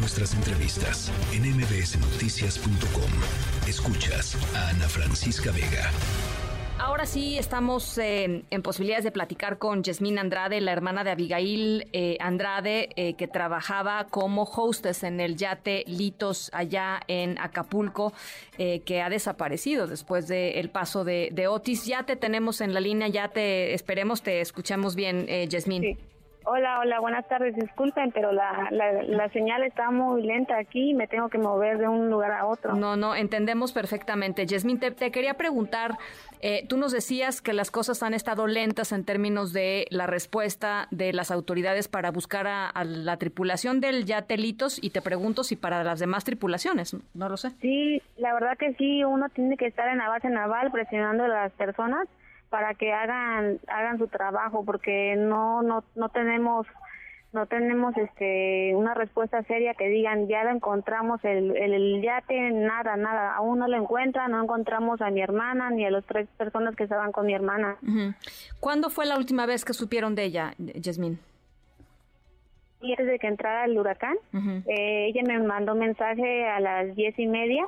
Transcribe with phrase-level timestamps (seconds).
[0.00, 3.10] nuestras entrevistas en mbsnoticias.com.
[3.68, 5.90] Escuchas a Ana Francisca Vega.
[6.78, 11.88] Ahora sí estamos eh, en posibilidades de platicar con Yasmín Andrade, la hermana de Abigail
[11.92, 18.14] eh, Andrade, eh, que trabajaba como hostess en el yate Litos allá en Acapulco,
[18.56, 21.84] que ha desaparecido después del paso de, Otis.
[21.84, 25.98] Ya te tenemos en la línea, ya te esperemos, te escuchamos bien, Yasmín.
[26.44, 27.54] Hola, hola, buenas tardes.
[27.54, 31.86] Disculpen, pero la, la, señal está muy lenta aquí y me tengo que mover de
[31.86, 32.74] un lugar a otro.
[32.74, 34.46] No, no, entendemos perfectamente.
[34.46, 35.98] Yasmín, te, quería preguntar,
[36.40, 40.88] eh, tú nos decías que las cosas han estado lentas en términos de la respuesta
[40.90, 45.84] de las autoridades para buscar a, la tripulación del Yatelitos y te pregunto si para
[45.84, 47.50] las demás tripulaciones, no lo sé.
[47.60, 51.28] Sí, la verdad que sí, uno tiene que estar en la base naval presionando a
[51.28, 52.08] las personas
[52.50, 56.66] para que hagan hagan su trabajo porque no no no tenemos
[57.32, 62.96] no tenemos este una respuesta seria que digan ya lo encontramos el, el, yate nada
[62.96, 66.74] nada aún no lo encuentran no encontramos a mi hermana ni a las tres personas
[66.74, 67.76] que estaban con mi hermana
[68.58, 71.20] ¿Cuándo fue la última vez que supieron de ella Yasmín?
[72.82, 74.16] Y antes de que entrara el huracán,
[74.66, 77.66] eh, ella me mandó mensaje a las diez y media,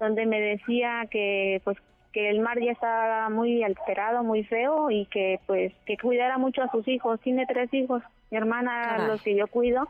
[0.00, 1.76] donde me decía que pues
[2.18, 6.64] que el mar ya estaba muy alterado, muy feo y que pues que cuidara mucho
[6.64, 7.20] a sus hijos.
[7.20, 8.02] Tiene tres hijos,
[8.32, 9.88] mi hermana los que yo cuido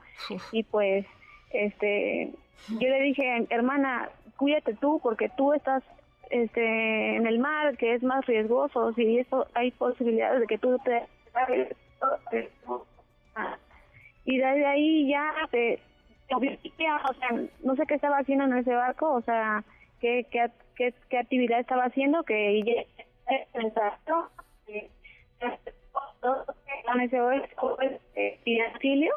[0.52, 1.06] y pues
[1.52, 2.30] este
[2.68, 5.82] yo le dije, "Hermana, cuídate tú porque tú estás
[6.28, 10.78] este en el mar que es más riesgoso, si eso hay posibilidades de que tú
[10.84, 11.04] te
[14.26, 15.80] y desde ahí ya te,
[16.30, 17.30] o sea,
[17.64, 19.64] no sé qué estaba haciendo en ese barco, o sea,
[20.00, 22.84] qué, qué, qué, actividad estaba haciendo, que ella
[28.78, 29.12] auxilio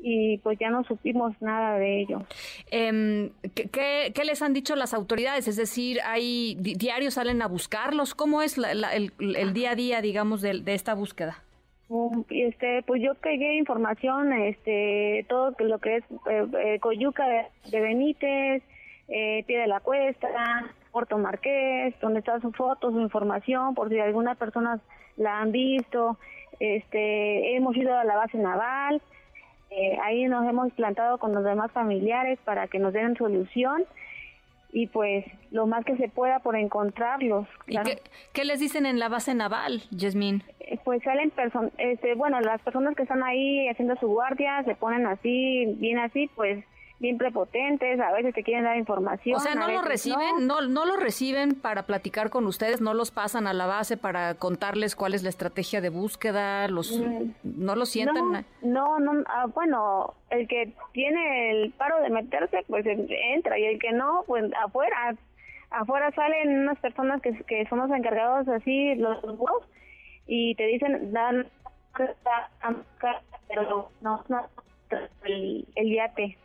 [0.00, 2.22] y pues ya no supimos nada de ello.
[2.70, 5.48] Eh, ¿qué, ¿qué, les han dicho las autoridades?
[5.48, 8.14] Es decir, ¿hay diarios salen a buscarlos?
[8.14, 11.42] ¿Cómo es el, el, día a día, digamos, de, de esta búsqueda?
[11.88, 17.26] Um, este, pues yo pegué información, este, todo lo que es eh, eh, Coyuca
[17.70, 18.62] de Benítez,
[19.08, 20.28] eh, Pie de la Cuesta,
[20.92, 24.80] Puerto Marqués, donde está su foto, su información, por si algunas personas
[25.16, 26.18] la han visto.
[26.60, 29.00] Este, hemos ido a la base naval,
[29.70, 33.84] eh, ahí nos hemos plantado con los demás familiares para que nos den solución
[34.72, 37.46] y pues lo más que se pueda por encontrarlos.
[37.66, 37.76] ¿Y
[38.32, 40.42] qué, les dicen en la base naval, Yasmín?
[40.60, 44.74] Eh, pues salen personas, este, bueno, las personas que están ahí haciendo su guardia se
[44.74, 46.64] ponen así, bien así, pues
[47.00, 49.36] bien prepotentes, a veces te quieren dar información.
[49.36, 50.60] O sea, no lo reciben, no.
[50.62, 50.84] no.
[50.84, 55.14] lo reciben para platicar con ustedes, no los pasan a la base para contarles cuál
[55.14, 58.44] es la estrategia de búsqueda, los mm, no lo sientan.
[58.62, 63.78] No, no, ah, bueno, el que tiene el paro de meterse, pues entra y el
[63.78, 65.14] que no, pues afuera,
[65.70, 69.62] afuera salen unas personas que, que son los encargados así, los dos,
[70.26, 71.46] y te dicen, dan,
[73.48, 74.46] pero no, no,
[75.24, 76.36] el, el yate.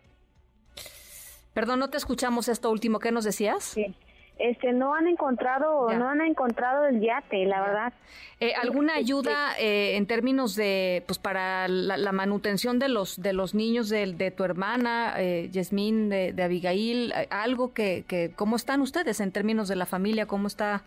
[1.54, 3.00] Perdón, no te escuchamos esto último.
[3.00, 3.64] ¿Qué nos decías?
[3.64, 3.96] Sí.
[4.40, 7.94] Este, no han encontrado, no han encontrado el yate, la verdad.
[8.40, 13.32] Eh, ¿Alguna este, ayuda eh, en términos de, pues, para la, manutención de los, de
[13.32, 17.14] los niños de, tu hermana, eh, Yasmín, de, de, Abigail?
[17.30, 20.26] ¿Algo que, que, cómo están ustedes en términos de la familia?
[20.26, 20.84] ¿Cómo está?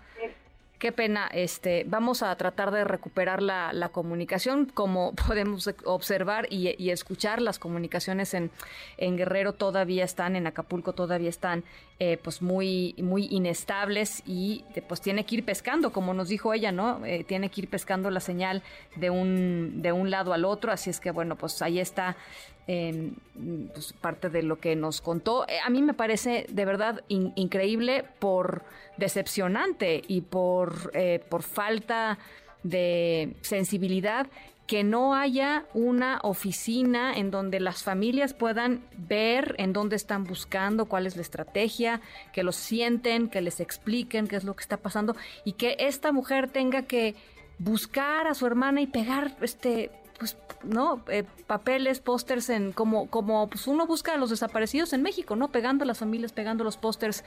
[0.78, 6.90] Qué pena, este, vamos a tratar de recuperar la, la comunicación, como podemos observar y,
[6.90, 8.50] escuchar, las comunicaciones en,
[8.98, 11.64] en, Guerrero todavía están, en Acapulco todavía están,
[11.98, 16.72] eh, pues muy, muy inestables y pues tiene que ir pescando, como nos dijo ella,
[16.72, 17.04] ¿no?
[17.06, 18.62] Eh, tiene que ir pescando la señal
[18.96, 22.16] de un, de un lado al otro, así es que bueno, pues ahí está
[22.66, 25.46] pues, parte de lo que nos contó.
[25.48, 28.62] Eh, a mí me parece de verdad increíble por
[28.96, 32.18] decepcionante y por, eh, por falta
[32.62, 34.26] de sensibilidad
[34.66, 40.86] que no haya una oficina en donde las familias puedan ver en dónde están buscando,
[40.86, 42.00] cuál es la estrategia,
[42.32, 45.14] que lo sienten, que les expliquen qué es lo que está pasando
[45.44, 47.14] y que esta mujer tenga que
[47.58, 53.48] buscar a su hermana y pegar este pues no eh, papeles pósters en como como
[53.48, 56.76] pues uno busca a los desaparecidos en México no pegando a las familias pegando los
[56.76, 57.24] pósters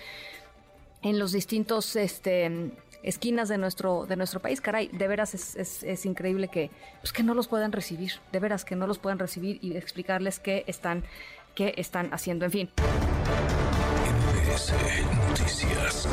[1.02, 2.72] en los distintos este
[3.04, 4.62] esquinas de nuestro de nuestro país.
[4.62, 6.70] Caray de veras es, es, increíble que
[7.02, 8.14] pues que no los puedan recibir.
[8.31, 11.04] De veras que no los puedan recibir y explicarles qué están
[11.56, 12.46] qué están haciendo.
[12.46, 12.70] En fin.
[15.30, 16.08] Noticias